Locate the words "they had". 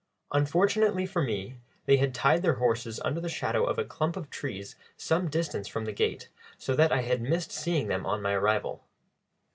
1.85-2.11